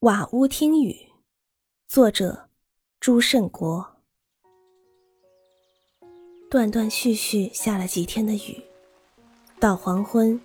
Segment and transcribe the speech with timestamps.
[0.00, 1.10] 瓦屋听雨，
[1.86, 2.48] 作者
[3.00, 3.98] 朱胜国。
[6.50, 8.62] 断断续续下了几天的雨，
[9.58, 10.40] 到黄昏，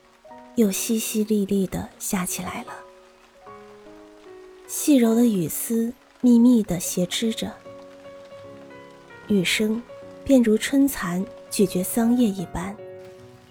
[0.55, 2.73] 又淅淅沥沥的下起来了。
[4.67, 7.55] 细柔的雨丝密密的斜织着，
[9.29, 9.81] 雨声
[10.25, 12.75] 便如春蚕咀嚼桑叶一般，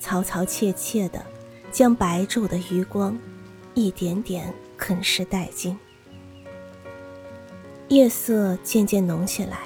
[0.03, 1.25] 嘈嘈切切的
[1.73, 3.19] 将白昼的余光
[3.73, 5.75] 一点点啃食殆尽。
[7.89, 9.59] 夜色渐渐浓起来，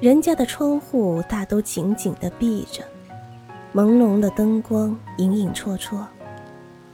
[0.00, 2.82] 人家的窗户大都紧紧地闭着，
[3.72, 6.04] 朦胧的灯光隐隐绰绰，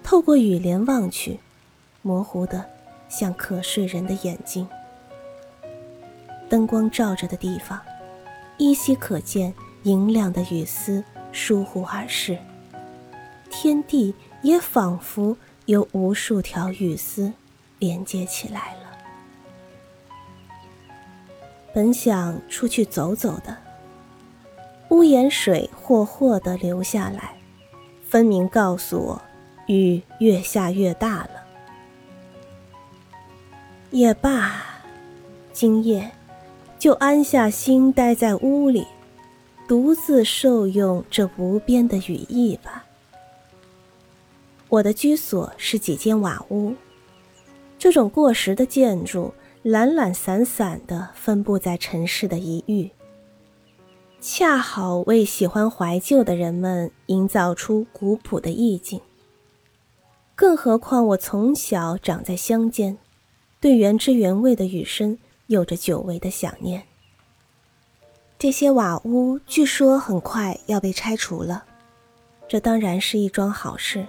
[0.03, 1.41] 透过雨帘望去，
[2.03, 2.63] 模糊的
[3.09, 4.69] 像可睡人的眼睛。
[6.51, 7.81] 灯光照着的地方，
[8.59, 12.39] 依稀可见银亮的雨丝疏忽而逝，
[13.51, 15.35] 天地也仿佛
[15.65, 17.33] 由无数条雨丝
[17.79, 18.84] 连接起来了。
[21.75, 23.57] 本想出去走走的，
[24.91, 27.35] 屋檐水霍霍的流下来，
[28.09, 29.23] 分明告诉我，
[29.67, 31.31] 雨越下越大了。
[33.91, 34.65] 也罢，
[35.53, 36.13] 今夜
[36.79, 38.87] 就安下心待在屋里，
[39.67, 42.85] 独自受用这无边的雨意吧。
[44.69, 46.73] 我的居所是几间瓦屋，
[47.81, 49.35] 这种过时的建筑。
[49.65, 52.91] 懒懒散散地分布在城市的一隅，
[54.21, 59.01] 恰好为喜欢怀旧的人们营造出古朴的意境。
[60.35, 62.99] 更何况我从小长在乡间，
[63.59, 66.83] 对原汁原味的雨声有着久违的想念。
[68.39, 71.65] 这些瓦屋据说很快要被拆除了，
[72.47, 74.05] 这当然是一桩好事，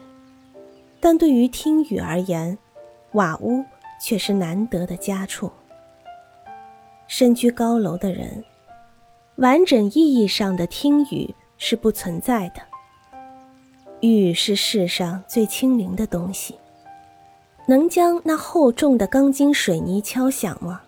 [1.00, 2.58] 但对于听雨而言，
[3.14, 3.64] 瓦屋。
[4.00, 5.52] 却是难得的佳处。
[7.08, 8.44] 身居高楼的人，
[9.36, 12.62] 完整意义上的听雨是不存在的。
[14.02, 16.58] 雨是世上最清灵的东西，
[17.68, 20.82] 能将那厚重的钢筋水泥敲响吗？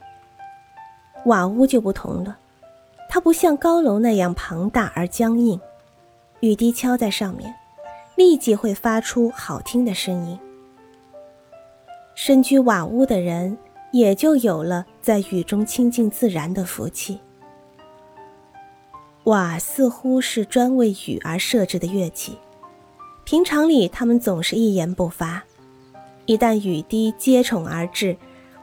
[1.25, 2.37] 瓦屋就不同了，
[3.09, 5.59] 它不像高楼那样庞大而僵硬，
[6.39, 7.53] 雨滴敲在上面，
[8.15, 10.39] 立即会发出好听的声音。
[12.19, 13.55] 身居瓦屋的人，
[13.91, 17.19] 也就有了在雨中亲近自然的福气。
[19.25, 22.35] 瓦似乎是专为雨而设置的乐器，
[23.23, 25.43] 平常里他们总是一言不发，
[26.25, 28.17] 一旦雨滴接踵而至，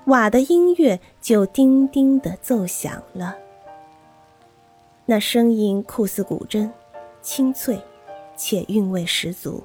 [0.06, 3.36] 瓦的音乐就叮叮地奏响了。
[5.06, 6.68] 那声音酷似古筝，
[7.22, 7.80] 清脆，
[8.36, 9.62] 且韵味十足。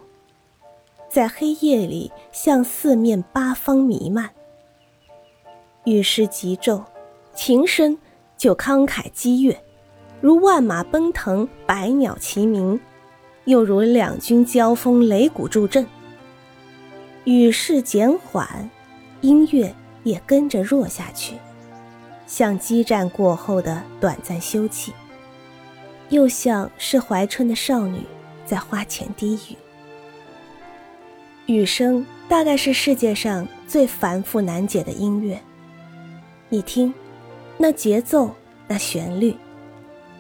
[1.10, 4.30] 在黑夜里向四面八方弥漫。
[5.86, 6.84] 雨势急骤，
[7.34, 7.98] 琴声
[8.38, 9.60] 就慷慨激越，
[10.22, 12.80] 如万马奔腾，百鸟齐鸣，
[13.46, 15.86] 又如两军交锋，擂鼓助阵。
[17.24, 18.70] 雨势减缓，
[19.22, 21.36] 音乐也跟着弱下去，
[22.28, 24.92] 像激战过后的短暂休憩，
[26.10, 28.02] 又像是怀春的少女
[28.46, 29.56] 在花前低语。
[31.50, 35.42] 雨声大概是世界上最繁复难解的音乐。
[36.48, 36.94] 你听，
[37.58, 38.30] 那节奏，
[38.68, 39.36] 那旋律，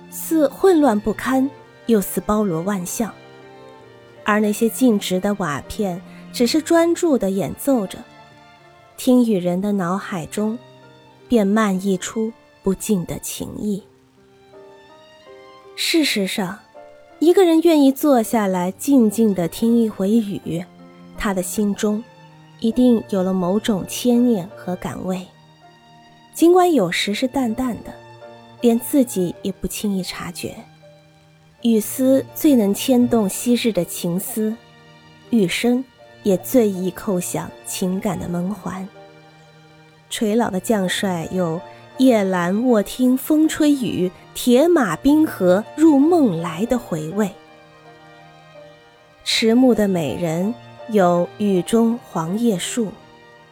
[0.09, 1.47] 似混乱不堪，
[1.85, 3.13] 又似包罗万象。
[4.23, 6.01] 而那些静止的瓦片，
[6.33, 7.99] 只是专注地演奏着，
[8.97, 10.57] 听雨人的脑海中，
[11.27, 13.83] 便漫溢出不尽的情意。
[15.75, 16.57] 事实上，
[17.19, 20.65] 一个人愿意坐下来静静地听一回雨。
[21.19, 22.01] 他的心中，
[22.61, 25.27] 一定有了某种牵念和感味，
[26.33, 27.93] 尽管有时是淡淡的，
[28.61, 30.55] 连自己也不轻易察觉。
[31.61, 34.55] 雨丝最能牵动昔日的情思，
[35.29, 35.83] 雨声
[36.23, 38.87] 也最易扣响情感的门环。
[40.09, 41.59] 垂老的将帅有
[41.99, 47.29] “夜阑卧听风吹雨，铁马冰河入梦来”的回味，
[49.25, 50.55] 迟暮的美人。
[50.91, 52.91] 有雨中黄叶树，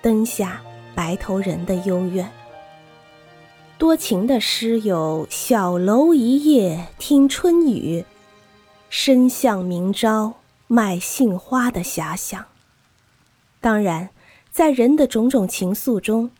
[0.02, 0.60] 灯下
[0.96, 2.28] 白头人的幽怨。
[3.78, 8.04] 多情的诗有小楼一夜听春雨，
[8.90, 10.34] 深巷明朝
[10.66, 12.44] 卖杏花的遐想。
[13.62, 14.10] 当然，
[14.50, 16.32] 在人的种种情愫中，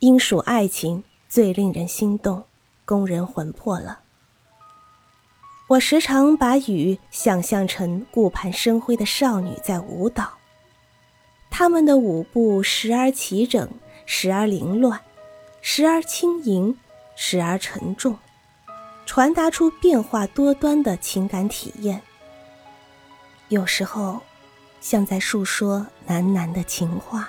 [0.00, 2.42] 应属爱情最令人心动，
[2.84, 4.00] 攻人魂魄了。
[5.68, 10.28] 我时常把雨想象成顾盼生辉的少女在舞蹈。
[11.60, 13.68] 他们的舞步时而齐整，
[14.06, 14.98] 时而凌乱，
[15.60, 16.74] 时而轻盈，
[17.14, 18.16] 时而沉重，
[19.04, 22.00] 传达出变化多端的情感体验。
[23.50, 24.22] 有时候，
[24.80, 27.24] 像在诉说喃喃的情话；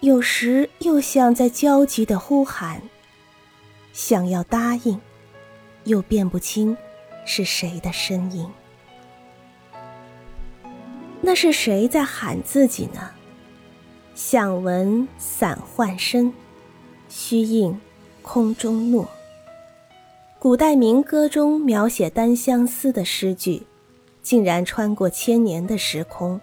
[0.00, 2.80] 有时又像在焦急的呼喊，
[3.92, 4.98] 想要答应，
[5.84, 6.74] 又辨不清
[7.26, 8.50] 是谁的声音。
[11.20, 13.10] 那是谁在喊自己呢？
[14.20, 16.32] 想闻散幻声，
[17.08, 17.80] 虚应
[18.20, 19.08] 空中诺。
[20.40, 23.62] 古代民歌中描写单相思的诗句。
[24.20, 26.40] 竟然穿过千年的时空，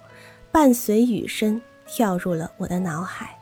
[0.53, 3.34] 伴随雨声跳入了我的脑海。